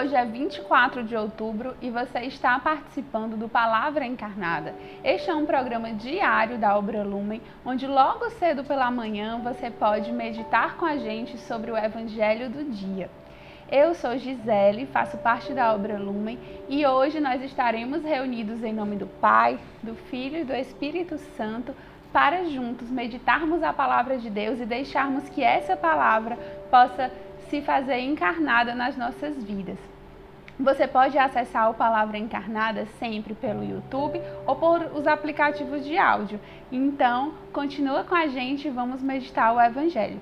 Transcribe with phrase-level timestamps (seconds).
[0.00, 4.74] hoje é 24 de outubro e você está participando do Palavra Encarnada.
[5.04, 10.10] Este é um programa diário da Obra Lumen, onde logo cedo pela manhã você pode
[10.10, 13.10] meditar com a gente sobre o Evangelho do dia.
[13.70, 18.96] Eu sou Gisele, faço parte da Obra Lumen e hoje nós estaremos reunidos em nome
[18.96, 21.74] do Pai, do Filho e do Espírito Santo
[22.10, 26.38] para juntos meditarmos a palavra de Deus e deixarmos que essa palavra
[26.70, 27.12] possa
[27.50, 29.89] se fazer encarnada nas nossas vidas.
[30.60, 36.38] Você pode acessar o Palavra Encarnada sempre pelo YouTube ou por os aplicativos de áudio.
[36.70, 40.20] Então, continua com a gente e vamos meditar o Evangelho.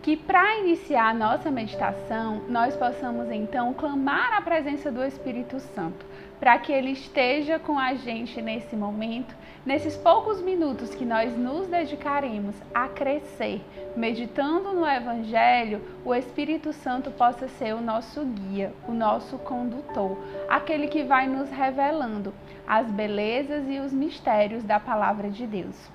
[0.00, 6.06] Que para iniciar a nossa meditação, nós possamos então clamar a presença do Espírito Santo,
[6.44, 11.68] para que ele esteja com a gente nesse momento, nesses poucos minutos que nós nos
[11.68, 13.64] dedicaremos a crescer,
[13.96, 20.88] meditando no Evangelho, o Espírito Santo possa ser o nosso guia, o nosso condutor, aquele
[20.88, 22.34] que vai nos revelando
[22.68, 25.90] as belezas e os mistérios da palavra de Deus.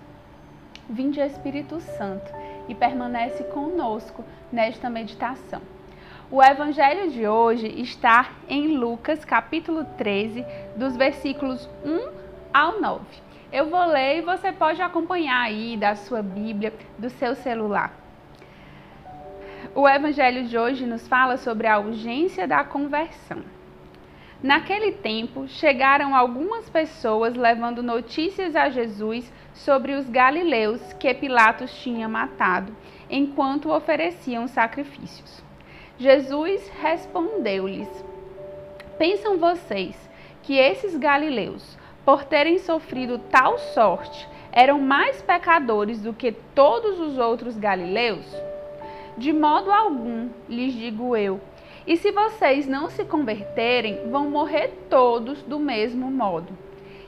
[0.90, 2.34] Vinde Espírito Santo
[2.68, 5.62] e permanece conosco nesta meditação.
[6.32, 12.08] O evangelho de hoje está em Lucas, capítulo 13, dos versículos 1
[12.54, 13.04] ao 9.
[13.52, 17.92] Eu vou ler e você pode acompanhar aí da sua Bíblia, do seu celular.
[19.74, 23.42] O evangelho de hoje nos fala sobre a urgência da conversão.
[24.42, 32.08] Naquele tempo, chegaram algumas pessoas levando notícias a Jesus sobre os galileus que Pilatos tinha
[32.08, 32.72] matado,
[33.10, 35.49] enquanto ofereciam sacrifícios.
[36.00, 37.90] Jesus respondeu-lhes:
[38.98, 39.98] Pensam vocês
[40.42, 47.18] que esses galileus, por terem sofrido tal sorte, eram mais pecadores do que todos os
[47.18, 48.26] outros galileus?
[49.18, 51.42] De modo algum, lhes digo eu.
[51.86, 56.58] E se vocês não se converterem, vão morrer todos do mesmo modo.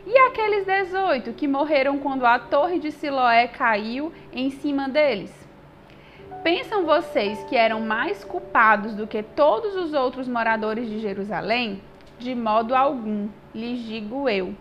[0.06, 5.41] E aqueles 18 que morreram quando a torre de Siloé caiu em cima deles?
[6.44, 11.80] Pensam vocês que eram mais culpados do que todos os outros moradores de Jerusalém?
[12.18, 14.56] De modo algum, lhes digo eu.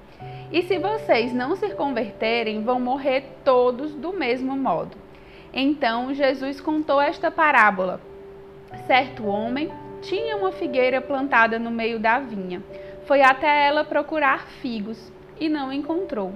[0.53, 4.95] E se vocês não se converterem, vão morrer todos do mesmo modo.
[5.55, 7.99] Então Jesus contou esta parábola.
[8.87, 12.63] Certo homem tinha uma figueira plantada no meio da vinha.
[13.07, 16.35] Foi até ela procurar figos e não encontrou.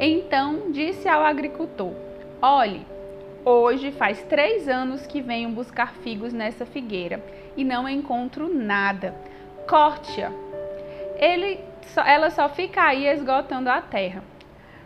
[0.00, 1.92] Então disse ao agricultor:
[2.40, 2.86] Olhe,
[3.48, 7.24] hoje faz três anos que venho buscar figos nessa figueira
[7.56, 9.14] e não encontro nada.
[9.66, 10.30] Corte-a.
[12.04, 14.22] Ela só fica aí esgotando a terra.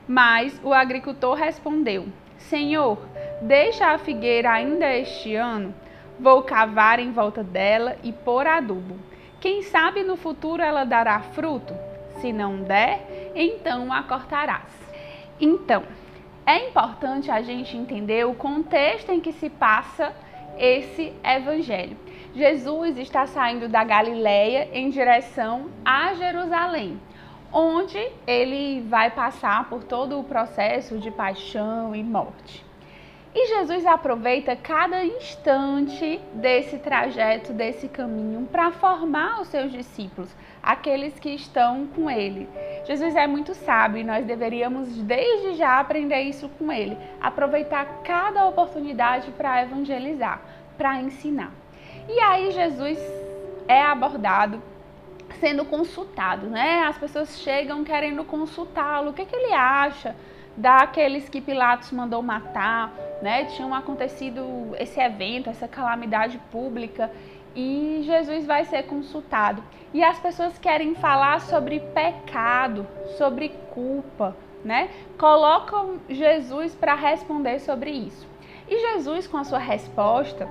[0.06, 2.06] Mas o agricultor respondeu:
[2.38, 2.98] Senhor,
[3.40, 5.74] deixa a figueira ainda este ano.
[6.18, 8.96] Vou cavar em volta dela e pôr adubo.
[9.40, 11.74] Quem sabe no futuro ela dará fruto?
[12.20, 14.72] Se não der, então a cortarás.
[15.40, 15.82] Então,
[16.46, 20.12] é importante a gente entender o contexto em que se passa
[20.58, 21.96] esse evangelho.
[22.34, 27.00] Jesus está saindo da Galileia em direção a Jerusalém,
[27.52, 32.64] onde ele vai passar por todo o processo de paixão e morte.
[33.34, 40.30] E Jesus aproveita cada instante desse trajeto, desse caminho, para formar os seus discípulos,
[40.62, 42.46] aqueles que estão com ele.
[42.84, 48.46] Jesus é muito sábio e nós deveríamos desde já aprender isso com ele, aproveitar cada
[48.46, 50.42] oportunidade para evangelizar,
[50.76, 51.52] para ensinar.
[52.06, 52.98] E aí Jesus
[53.66, 54.62] é abordado
[55.40, 56.80] sendo consultado, né?
[56.86, 60.14] As pessoas chegam querendo consultá-lo, o que, que ele acha
[60.56, 62.92] daqueles que Pilatos mandou matar,
[63.22, 63.44] né?
[63.46, 64.44] Tinha acontecido
[64.78, 67.10] esse evento, essa calamidade pública
[67.54, 69.62] e Jesus vai ser consultado.
[69.92, 72.86] E as pessoas querem falar sobre pecado,
[73.18, 74.88] sobre culpa, né?
[75.18, 78.26] Colocam Jesus para responder sobre isso.
[78.68, 80.48] E Jesus, com a sua resposta,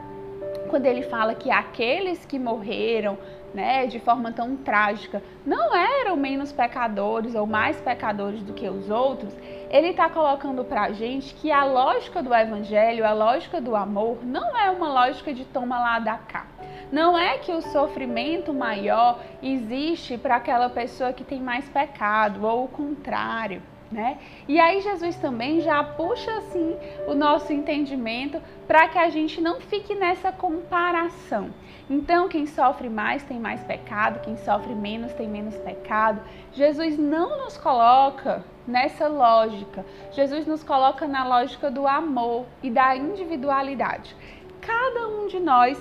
[0.70, 3.18] quando ele fala que aqueles que morreram,
[3.54, 8.90] né, de forma tão trágica, não eram menos pecadores ou mais pecadores do que os
[8.90, 9.34] outros,
[9.70, 14.20] ele está colocando para a gente que a lógica do evangelho, a lógica do amor,
[14.24, 16.46] não é uma lógica de toma lá da cá.
[16.92, 22.66] Não é que o sofrimento maior existe para aquela pessoa que tem mais pecado, ou
[22.66, 23.62] o contrário.
[23.92, 24.20] Né?
[24.48, 26.78] E aí Jesus também já puxa assim
[27.08, 31.50] o nosso entendimento para que a gente não fique nessa comparação.
[31.90, 36.22] Então, quem sofre mais tem mais pecado, quem sofre menos tem menos pecado.
[36.54, 39.86] Jesus não nos coloca nessa lógica.
[40.12, 44.16] Jesus nos coloca na lógica do amor e da individualidade.
[44.62, 45.78] Cada um de nós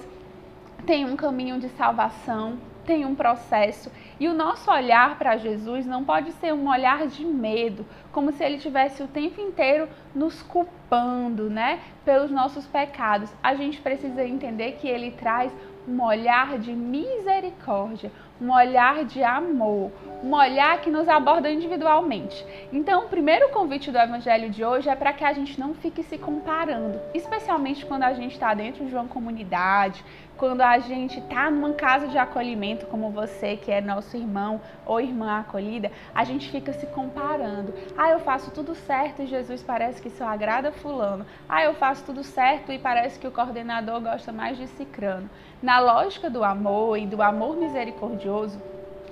[0.85, 3.89] tem um caminho de salvação, tem um processo
[4.21, 8.45] e o nosso olhar para Jesus não pode ser um olhar de medo, como se
[8.45, 13.33] ele tivesse o tempo inteiro nos culpando, né, pelos nossos pecados.
[13.43, 15.51] A gente precisa entender que ele traz
[15.89, 19.93] um olhar de misericórdia, um olhar de amor,
[20.23, 22.45] um olhar que nos aborda individualmente.
[22.73, 26.03] Então, o primeiro convite do Evangelho de hoje é para que a gente não fique
[26.03, 30.05] se comparando, especialmente quando a gente está dentro de uma comunidade,
[30.41, 34.99] quando a gente está numa casa de acolhimento, como você, que é nosso irmão ou
[34.99, 37.75] irmã acolhida, a gente fica se comparando.
[37.95, 41.27] Ah, eu faço tudo certo e Jesus parece que só agrada fulano.
[41.47, 45.29] Ah, eu faço tudo certo e parece que o coordenador gosta mais de cicrano.
[45.63, 48.59] Na lógica do amor e do amor misericordioso,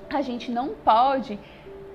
[0.08, 1.38] a gente não pode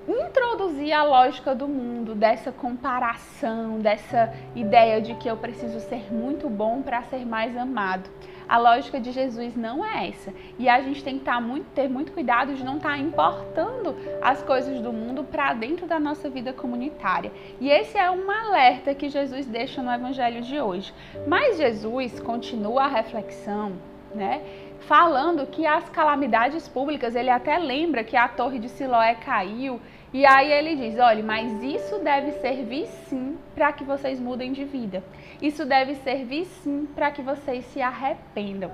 [0.07, 6.50] introduzir a lógica do mundo, dessa comparação, dessa ideia de que eu preciso ser muito
[6.50, 8.09] bom para ser mais amado.
[8.47, 10.31] A lógica de Jesus não é essa.
[10.59, 13.95] E a gente tem que tá muito, ter muito cuidado de não estar tá importando
[14.21, 17.31] as coisas do mundo para dentro da nossa vida comunitária.
[17.59, 20.94] E esse é um alerta que Jesus deixa no evangelho de hoje.
[21.25, 23.71] Mas Jesus continua a reflexão,
[24.15, 24.42] né?
[24.88, 29.80] falando que as calamidades públicas, ele até lembra que a torre de Siloé caiu,
[30.13, 34.63] e aí ele diz: olha, mas isso deve servir sim para que vocês mudem de
[34.63, 35.04] vida.
[35.42, 38.71] Isso deve servir sim para que vocês se arrependam.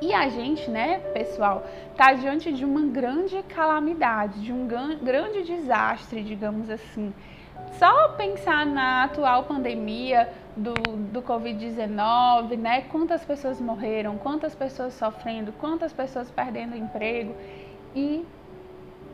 [0.00, 6.22] E a gente, né, pessoal, está diante de uma grande calamidade, de um grande desastre,
[6.22, 7.12] digamos assim.
[7.78, 12.82] Só pensar na atual pandemia, do, do Covid-19, né?
[12.82, 17.34] Quantas pessoas morreram, quantas pessoas sofrendo, quantas pessoas perdendo emprego.
[17.94, 18.24] E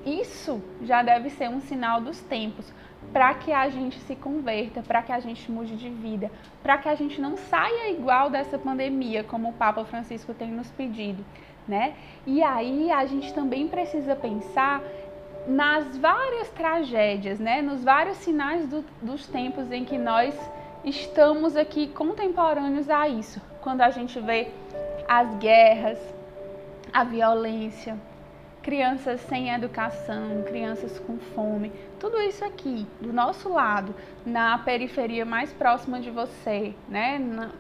[0.05, 2.73] isso já deve ser um sinal dos tempos
[3.13, 6.31] para que a gente se converta, para que a gente mude de vida,
[6.63, 10.71] para que a gente não saia igual dessa pandemia, como o Papa Francisco tem nos
[10.71, 11.25] pedido,
[11.67, 11.95] né?
[12.27, 14.83] E aí a gente também precisa pensar
[15.47, 17.63] nas várias tragédias, né?
[17.63, 20.35] Nos vários sinais do, dos tempos em que nós
[20.85, 23.41] estamos aqui contemporâneos a isso.
[23.61, 24.51] Quando a gente vê
[25.09, 25.99] as guerras,
[26.93, 27.99] a violência,
[28.63, 33.95] crianças sem educação, crianças com fome, tudo isso aqui do nosso lado,
[34.25, 37.19] na periferia mais próxima de você, né?
[37.19, 37.51] Na,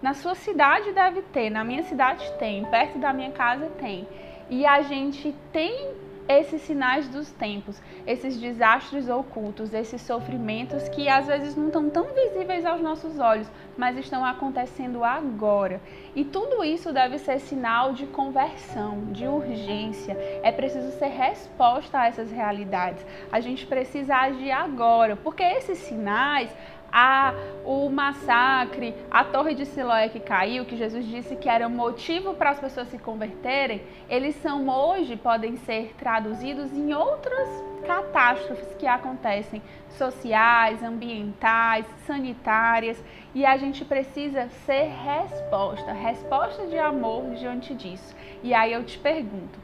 [0.00, 4.06] na sua cidade deve ter, na minha cidade tem, perto da minha casa tem.
[4.48, 5.92] E a gente tem
[6.28, 12.08] esses sinais dos tempos, esses desastres ocultos, esses sofrimentos que às vezes não estão tão
[12.12, 15.80] visíveis aos nossos olhos, mas estão acontecendo agora.
[16.14, 20.14] E tudo isso deve ser sinal de conversão, de urgência.
[20.42, 23.04] É preciso ser resposta a essas realidades.
[23.32, 26.54] A gente precisa agir agora, porque esses sinais
[26.92, 32.34] a, o massacre, a torre de Siloé que caiu, que Jesus disse que era motivo
[32.34, 37.48] para as pessoas se converterem, eles são hoje, podem ser traduzidos em outras
[37.86, 43.02] catástrofes que acontecem, sociais, ambientais, sanitárias,
[43.34, 48.14] e a gente precisa ser resposta, resposta de amor diante disso.
[48.42, 49.58] E aí eu te pergunto,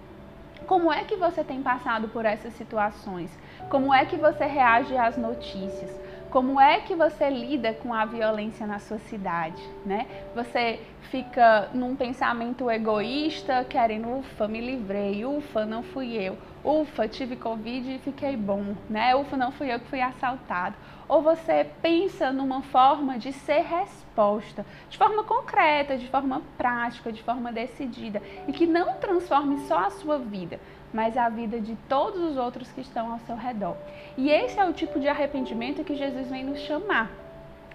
[0.66, 3.30] como é que você tem passado por essas situações?
[3.68, 5.90] Como é que você reage às notícias?
[6.34, 10.08] Como é que você lida com a violência na sua cidade, né?
[10.34, 17.36] Você fica num pensamento egoísta, querendo, ufa, me livrei, ufa, não fui eu, ufa, tive
[17.36, 19.14] Covid e fiquei bom, né?
[19.14, 20.74] Ufa, não fui eu que fui assaltado.
[21.06, 27.22] Ou você pensa numa forma de ser resposta, de forma concreta, de forma prática, de
[27.22, 30.58] forma decidida, e que não transforme só a sua vida,
[30.94, 33.76] mas a vida de todos os outros que estão ao seu redor.
[34.16, 37.10] E esse é o tipo de arrependimento que Jesus vem nos chamar.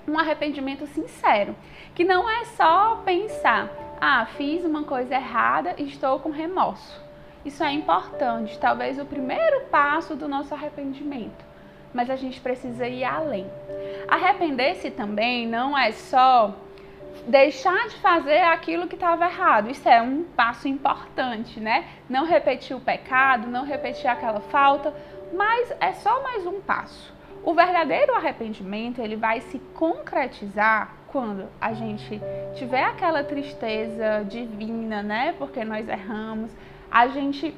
[0.08, 1.54] Um arrependimento sincero,
[1.94, 7.04] que não é só pensar, ah, fiz uma coisa errada e estou com remorso.
[7.44, 11.46] Isso é importante, talvez o primeiro passo do nosso arrependimento.
[11.94, 13.46] Mas a gente precisa ir além.
[14.08, 16.56] Arrepender-se também não é só
[17.28, 19.70] deixar de fazer aquilo que estava errado.
[19.70, 21.86] Isso é um passo importante, né?
[22.10, 24.94] Não repetir o pecado, não repetir aquela falta,
[25.34, 27.14] mas é só mais um passo.
[27.44, 32.22] O verdadeiro arrependimento, ele vai se concretizar quando a gente
[32.56, 35.34] tiver aquela tristeza divina, né?
[35.38, 36.52] Porque nós erramos,
[36.92, 37.56] a gente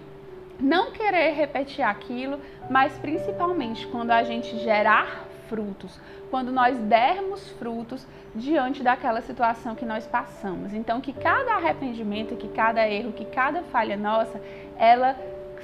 [0.59, 2.39] não querer repetir aquilo,
[2.69, 9.84] mas principalmente quando a gente gerar frutos, quando nós dermos frutos diante daquela situação que
[9.84, 10.74] nós passamos.
[10.74, 14.41] Então, que cada arrependimento, que cada erro, que cada falha nossa,
[14.77, 15.13] ela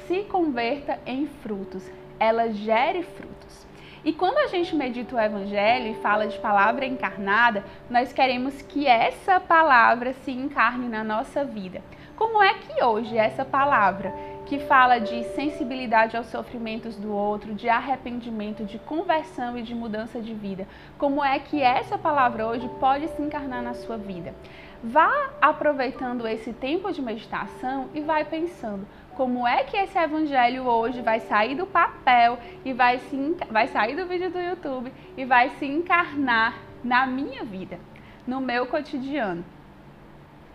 [0.06, 1.90] se converta em frutos,
[2.20, 3.66] ela gere frutos.
[4.04, 8.88] E quando a gente medita o Evangelho e fala de palavra encarnada, nós queremos que
[8.88, 11.82] essa palavra se encarne na nossa vida.
[12.18, 14.14] Como é que hoje essa palavra
[14.48, 20.22] que fala de sensibilidade aos sofrimentos do outro, de arrependimento, de conversão e de mudança
[20.22, 20.66] de vida.
[20.98, 24.34] Como é que essa palavra hoje pode se encarnar na sua vida?
[24.82, 25.12] Vá
[25.42, 31.20] aproveitando esse tempo de meditação e vai pensando como é que esse evangelho hoje vai
[31.20, 35.66] sair do papel e vai, se, vai sair do vídeo do YouTube e vai se
[35.66, 37.80] encarnar na minha vida,
[38.26, 39.44] no meu cotidiano.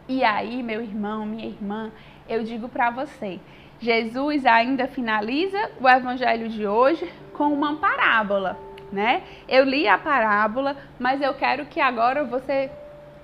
[0.08, 1.90] E aí, meu irmão, minha irmã,
[2.28, 3.40] eu digo para você,
[3.83, 8.57] Jesus ainda finaliza o evangelho de hoje com uma parábola,
[8.93, 9.25] né?
[9.49, 12.71] Eu li a parábola, mas eu quero que agora você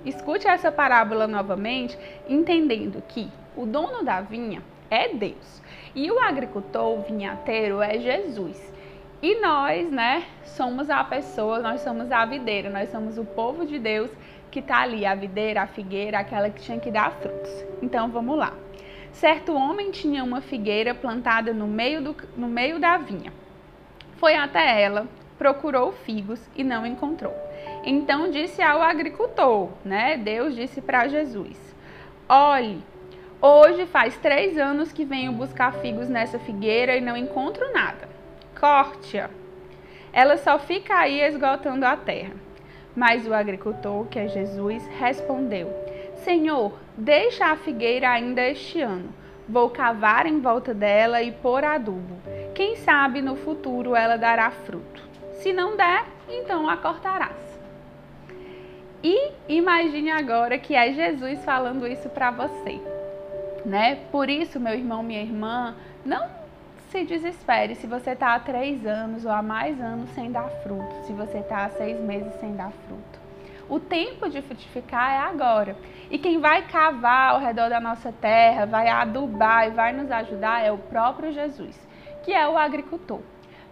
[0.05, 1.97] escute essa parábola novamente,
[2.29, 4.61] entendendo que o dono da vinha
[4.91, 5.63] é Deus
[5.95, 8.61] e o agricultor, o vinhateiro, é Jesus.
[9.23, 13.79] E nós, né, somos a pessoa, nós somos a videira, nós somos o povo de
[13.79, 14.11] Deus
[14.51, 17.65] que está ali, a videira, a figueira, aquela que tinha que dar frutos.
[17.81, 18.53] Então vamos lá.
[19.19, 23.33] Certo homem tinha uma figueira plantada no meio, do, no meio da vinha.
[24.17, 27.35] Foi até ela, procurou figos e não encontrou.
[27.85, 30.17] Então disse ao agricultor, né?
[30.17, 31.59] Deus disse para Jesus:
[32.29, 32.81] Olhe,
[33.43, 38.09] hoje faz três anos que venho buscar figos nessa figueira e não encontro nada.
[38.57, 39.31] Corte-a.
[40.13, 42.35] Ela só fica aí esgotando a terra.
[42.95, 45.69] Mas o agricultor, que é Jesus, respondeu:
[46.25, 49.13] Senhor, deixa a figueira ainda este ano.
[49.49, 52.17] Vou cavar em volta dela e pôr adubo.
[52.55, 55.03] Quem sabe no futuro ela dará fruto.
[55.35, 57.49] Se não der, então a cortarás.
[59.03, 62.81] E imagine agora que é Jesus falando isso para você,
[63.65, 64.01] né?
[64.11, 66.29] Por isso, meu irmão, minha irmã, não
[66.91, 71.07] se desespere se você está há três anos ou há mais anos sem dar fruto,
[71.07, 73.28] se você está há seis meses sem dar fruto.
[73.69, 75.77] O tempo de frutificar é agora.
[76.11, 80.65] E quem vai cavar ao redor da nossa terra, vai adubar e vai nos ajudar
[80.65, 81.79] é o próprio Jesus,
[82.25, 83.21] que é o agricultor.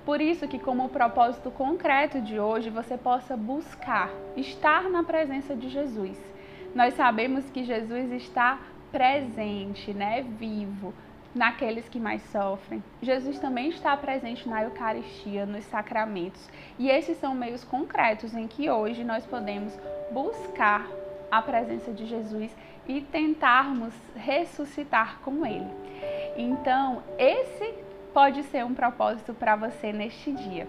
[0.05, 5.69] Por isso que como propósito concreto de hoje, você possa buscar estar na presença de
[5.69, 6.17] Jesus.
[6.75, 8.61] Nós sabemos que Jesus está
[8.93, 10.95] presente, né, vivo,
[11.37, 12.83] naqueles que mais sofrem.
[13.03, 16.49] Jesus também está presente na Eucaristia, nos sacramentos.
[16.79, 19.79] E esses são meios concretos em que hoje nós podemos
[20.11, 20.87] buscar
[21.31, 22.51] a presença de Jesus
[22.89, 25.71] e tentarmos ressuscitar com Ele.
[26.37, 27.75] Então, esse
[28.15, 30.67] pode ser um propósito para você neste dia.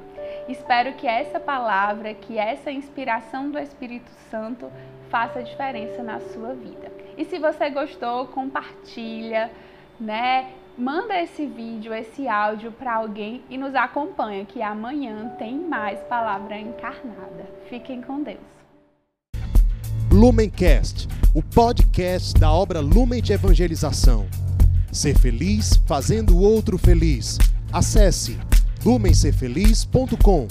[0.49, 4.69] Espero que essa palavra, que essa inspiração do Espírito Santo
[5.09, 6.91] faça diferença na sua vida.
[7.17, 9.49] E se você gostou, compartilha
[9.99, 10.51] né?
[10.77, 16.59] Manda esse vídeo, esse áudio para alguém e nos acompanha que amanhã tem mais palavra
[16.59, 17.49] encarnada.
[17.67, 18.37] Fiquem com Deus.
[20.11, 24.27] Lumencast, o podcast da obra Lumen de Evangelização.
[24.91, 27.37] Ser feliz fazendo o outro feliz.
[27.73, 28.37] Acesse
[28.85, 30.47] lumencerfeliz.com.